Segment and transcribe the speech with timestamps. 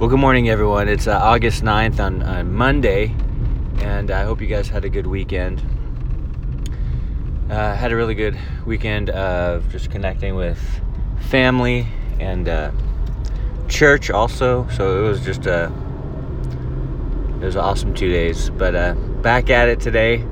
[0.00, 0.88] Well, good morning, everyone.
[0.88, 3.16] It's uh, August 9th on, on Monday,
[3.78, 5.60] and I hope you guys had a good weekend.
[7.50, 10.56] Uh, had a really good weekend of just connecting with
[11.18, 11.88] family
[12.20, 12.70] and uh,
[13.66, 14.68] church also.
[14.68, 15.64] So it was just a
[17.40, 18.50] it was awesome two days.
[18.50, 20.24] But uh, back at it today,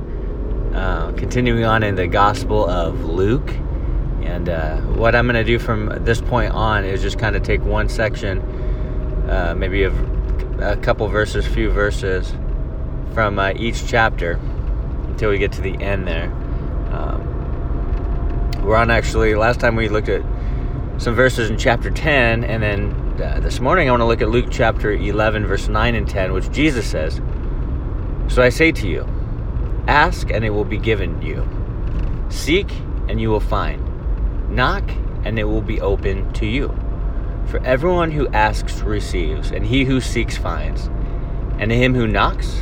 [0.74, 3.50] uh, continuing on in the Gospel of Luke.
[4.22, 7.42] And uh, what I'm going to do from this point on is just kind of
[7.42, 8.55] take one section
[9.28, 9.92] uh, maybe a,
[10.60, 12.32] a, couple verses, few verses
[13.12, 14.32] from uh, each chapter
[15.08, 16.30] until we get to the end there.
[16.92, 20.22] Um, we're on actually, last time we looked at
[20.98, 24.28] some verses in chapter 10, and then uh, this morning I want to look at
[24.28, 27.20] Luke chapter 11, verse 9 and 10, which Jesus says,
[28.28, 29.06] So I say to you,
[29.88, 31.46] ask and it will be given you,
[32.28, 32.70] seek
[33.08, 34.88] and you will find, knock
[35.24, 36.74] and it will be open to you.
[37.46, 40.86] For everyone who asks receives, and he who seeks finds,
[41.58, 42.60] and to him who knocks,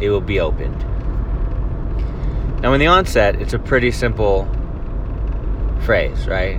[0.00, 0.78] it will be opened.
[2.62, 4.48] Now, in the onset, it's a pretty simple
[5.82, 6.58] phrase, right?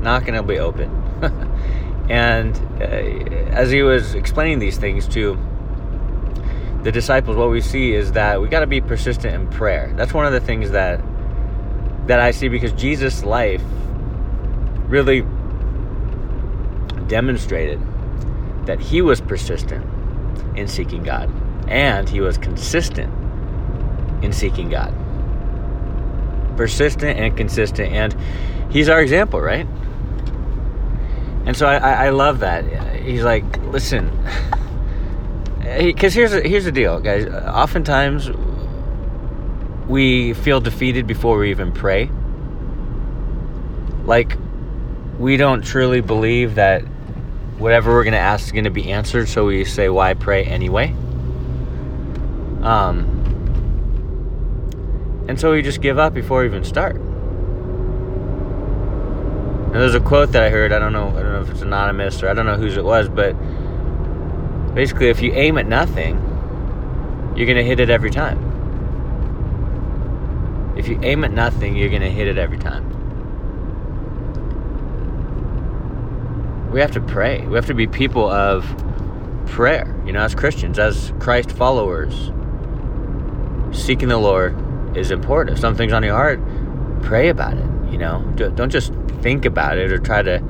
[0.00, 0.90] Knock and it'll be open.
[2.10, 2.84] and uh,
[3.54, 5.38] as he was explaining these things to
[6.82, 9.92] the disciples, what we see is that we got to be persistent in prayer.
[9.96, 11.00] That's one of the things that
[12.08, 13.62] that I see because Jesus' life
[14.88, 15.22] really
[17.08, 17.80] demonstrated
[18.66, 19.84] that he was persistent
[20.56, 21.30] in seeking God
[21.68, 23.12] and he was consistent
[24.22, 24.94] in seeking God.
[26.56, 28.14] Persistent and consistent, and
[28.70, 29.66] he's our example, right?
[31.46, 32.64] And so I, I love that.
[33.02, 34.10] He's like, listen,
[35.60, 37.26] because here's here's the deal, guys.
[37.26, 38.30] Oftentimes,
[39.88, 42.08] we feel defeated before we even pray.
[44.04, 44.36] Like,
[45.18, 46.84] we don't truly believe that
[47.58, 50.44] whatever we're going to ask is going to be answered, so we say, Why pray
[50.44, 50.94] anyway?
[52.62, 53.14] Um,
[55.28, 56.96] and so we just give up before we even start.
[59.74, 60.72] And there's a quote that I heard.
[60.72, 61.08] I don't know.
[61.08, 63.32] I don't know if it's anonymous or I don't know whose it was, but
[64.74, 66.14] basically, if you aim at nothing,
[67.36, 68.52] you're gonna hit it every time.
[70.76, 73.03] If you aim at nothing, you're gonna hit it every time.
[76.74, 77.46] We have to pray.
[77.46, 78.66] We have to be people of
[79.46, 82.32] prayer, you know, as Christians, as Christ followers.
[83.70, 85.56] Seeking the Lord is important.
[85.56, 86.40] If something's on your heart,
[87.00, 88.24] pray about it, you know.
[88.34, 88.92] Don't just
[89.22, 90.42] think about it or try to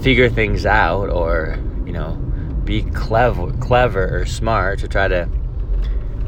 [0.00, 1.56] figure things out or,
[1.86, 2.14] you know,
[2.64, 5.28] be clever clever or smart to try to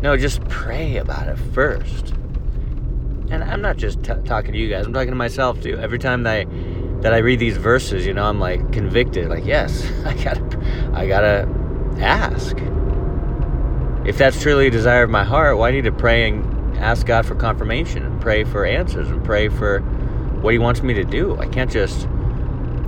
[0.01, 2.11] no, just pray about it first.
[3.31, 5.77] And I'm not just t- talking to you guys, I'm talking to myself too.
[5.79, 6.45] Every time that I
[7.05, 9.29] that I read these verses, you know, I'm like convicted.
[9.29, 11.47] Like, yes, I gotta, I gotta
[11.99, 12.57] ask.
[14.07, 17.07] If that's truly a desire of my heart, why well, need to pray and ask
[17.07, 19.81] God for confirmation and pray for answers and pray for
[20.41, 21.37] what He wants me to do?
[21.37, 22.09] I can't just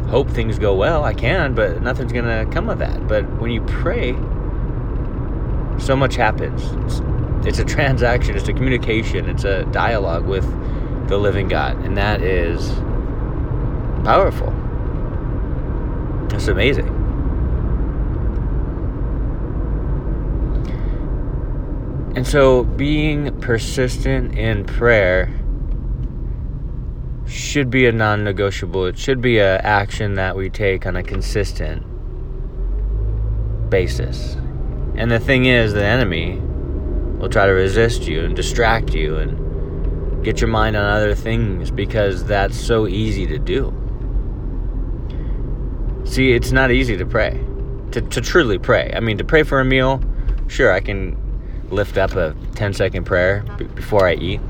[0.09, 1.05] hope things go well.
[1.05, 3.07] I can, but nothing's gonna come of that.
[3.07, 4.13] But when you pray,
[5.79, 6.63] so much happens.
[6.87, 7.03] It's,
[7.47, 8.35] it's a transaction.
[8.35, 9.29] It's a communication.
[9.29, 10.47] It's a dialogue with
[11.07, 12.73] the living God, and that is
[14.07, 14.53] powerful.
[16.33, 16.87] It's amazing.
[22.15, 25.35] And so, being persistent in prayer
[27.27, 28.87] should be a non negotiable.
[28.87, 31.83] It should be an action that we take on a consistent
[33.69, 34.37] basis.
[34.95, 36.39] And the thing is, the enemy
[37.19, 41.73] will try to resist you and distract you and get your mind on other things
[41.73, 43.75] because that's so easy to do.
[46.07, 47.45] See, it's not easy to pray,
[47.91, 48.93] to, to truly pray.
[48.95, 50.01] I mean, to pray for a meal,
[50.49, 51.17] sure, I can
[51.69, 54.41] lift up a 10 second prayer b- before I eat.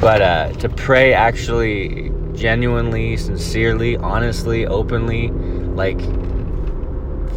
[0.00, 6.00] But uh, to pray actually genuinely, sincerely, honestly, openly, like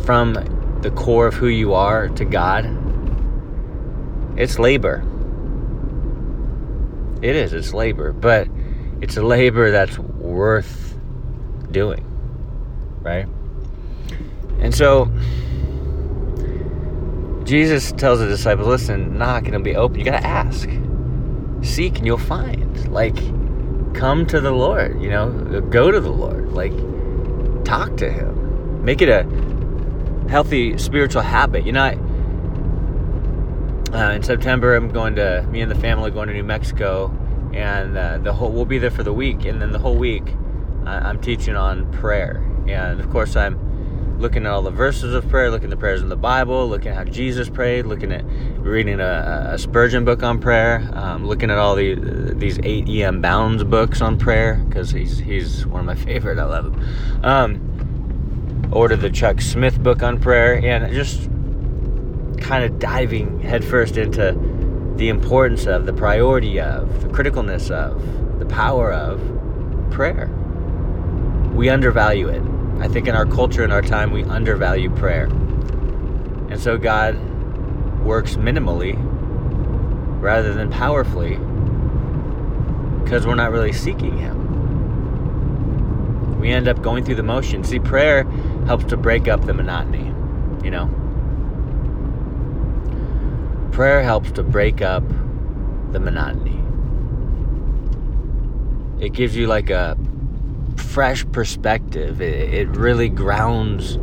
[0.04, 0.34] from
[0.82, 2.66] the core of who you are to God,
[4.38, 5.06] it's labor.
[7.22, 8.48] It is, it's labor, but
[9.00, 10.98] it's a labor that's worth
[11.72, 12.04] doing,
[13.02, 13.28] right?
[14.64, 15.12] And so
[17.44, 20.00] Jesus tells the disciples, listen, knock and it'll be open.
[20.00, 20.70] You got to ask.
[21.62, 22.92] Seek and you'll find.
[22.92, 23.16] Like,
[23.94, 26.54] come to the Lord, you know, go to the Lord.
[26.54, 26.74] Like,
[27.64, 28.84] talk to Him.
[28.84, 29.24] Make it a
[30.30, 31.66] healthy spiritual habit.
[31.66, 31.98] You know, I,
[33.96, 37.16] uh, in September, I'm going to, me and the family going to New Mexico,
[37.54, 39.46] and uh, the whole, we'll be there for the week.
[39.46, 40.34] And then the whole week,
[40.86, 42.44] I'm teaching on prayer.
[42.68, 43.63] And of course, I'm
[44.24, 46.92] looking at all the verses of prayer, looking at the prayers in the Bible, looking
[46.92, 48.24] at how Jesus prayed, looking at
[48.58, 53.22] reading a, a Spurgeon book on prayer, um, looking at all the, these eight E.M.
[53.22, 56.40] Bounds books on prayer because he's he's one of my favorite.
[56.40, 57.26] I love him.
[57.26, 61.30] Um, ordered the Chuck Smith book on prayer, and just
[62.42, 64.32] kind of diving headfirst into
[64.96, 69.20] the importance of, the priority of, the criticalness of, the power of
[69.92, 70.28] prayer.
[71.54, 72.53] We undervalue it.
[72.80, 75.26] I think in our culture, in our time, we undervalue prayer.
[76.50, 77.18] And so God
[78.02, 78.96] works minimally
[80.22, 81.38] rather than powerfully
[83.04, 84.44] because we're not really seeking Him.
[86.40, 87.70] We end up going through the motions.
[87.70, 88.24] See, prayer
[88.66, 90.14] helps to break up the monotony,
[90.64, 90.90] you know?
[93.72, 95.04] Prayer helps to break up
[95.92, 96.60] the monotony.
[99.04, 99.98] It gives you like a
[100.94, 102.22] fresh perspective.
[102.22, 103.98] It, it really grounds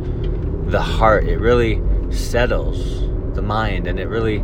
[0.71, 1.25] the heart.
[1.25, 3.01] It really settles
[3.35, 4.43] the mind and it really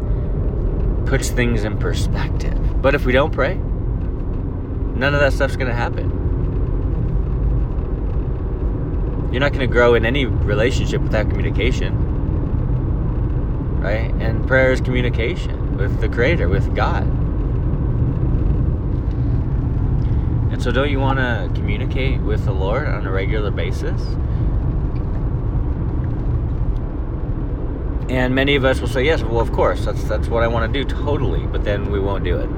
[1.06, 2.82] puts things in perspective.
[2.82, 6.12] But if we don't pray, none of that stuff's going to happen.
[9.32, 12.08] You're not going to grow in any relationship without communication
[13.88, 14.14] right?
[14.16, 17.04] And prayer is communication with the Creator, with God.
[20.52, 24.02] And so, don't you want to communicate with the Lord on a regular basis?
[28.10, 30.74] And many of us will say, "Yes, well, of course, that's that's what I want
[30.74, 32.50] to do, totally." But then we won't do it.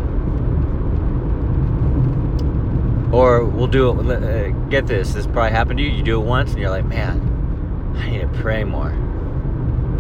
[3.14, 4.24] Or we'll do it.
[4.24, 5.92] Uh, get this: this probably happened to you.
[5.92, 8.92] You do it once, and you're like, "Man, I need to pray more."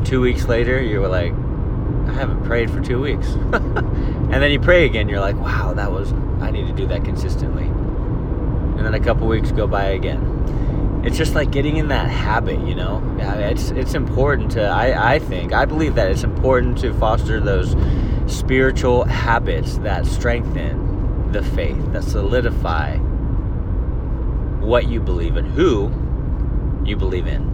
[0.03, 3.27] two weeks later, you were like, I haven't prayed for two weeks.
[3.53, 6.11] and then you pray again, you're like, wow, that was,
[6.41, 7.69] I need to do that consistently.
[8.79, 11.01] And then a couple weeks go by again.
[11.05, 13.03] It's just like getting in that habit, you know?
[13.19, 17.75] It's, it's important to, I, I think, I believe that it's important to foster those
[18.25, 22.95] spiritual habits that strengthen the faith, that solidify
[24.61, 25.91] what you believe in, who
[26.85, 27.49] you believe in.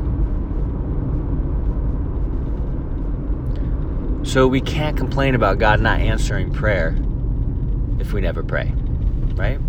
[4.23, 6.95] So we can't complain about God not answering prayer
[7.99, 8.71] if we never pray,
[9.33, 9.59] right?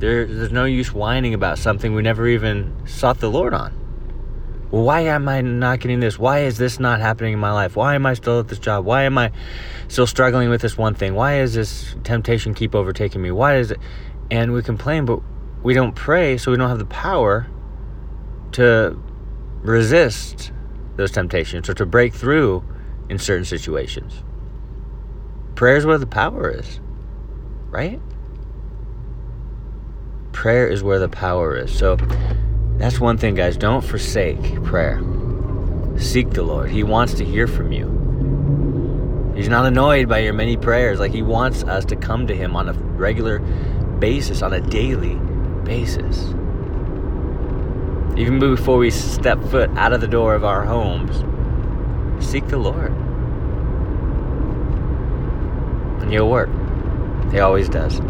[0.00, 3.76] There, there's no use whining about something we never even sought the Lord on.
[4.70, 6.18] Well, why am I not getting this?
[6.18, 7.76] Why is this not happening in my life?
[7.76, 8.86] Why am I still at this job?
[8.86, 9.30] Why am I
[9.88, 11.14] still struggling with this one thing?
[11.14, 13.30] Why is this temptation keep overtaking me?
[13.30, 13.78] Why is it?
[14.30, 15.20] And we complain, but
[15.62, 17.46] we don't pray, so we don't have the power
[18.52, 18.98] to
[19.60, 20.50] resist
[20.96, 22.64] those temptations or to break through
[23.10, 24.22] in certain situations.
[25.56, 26.80] Prayer is where the power is,
[27.68, 28.00] right?
[30.40, 31.70] Prayer is where the power is.
[31.70, 31.96] So
[32.78, 33.58] that's one thing, guys.
[33.58, 34.98] Don't forsake prayer.
[35.98, 36.70] Seek the Lord.
[36.70, 39.34] He wants to hear from you.
[39.36, 40.98] He's not annoyed by your many prayers.
[40.98, 43.40] Like, He wants us to come to Him on a regular
[43.98, 45.16] basis, on a daily
[45.64, 46.28] basis.
[48.18, 51.18] Even before we step foot out of the door of our homes,
[52.26, 52.92] seek the Lord.
[56.00, 56.48] And He'll work.
[57.30, 58.00] He always does.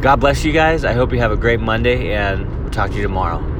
[0.00, 0.84] God bless you guys.
[0.84, 3.53] I hope you have a great Monday, and we'll talk to you tomorrow.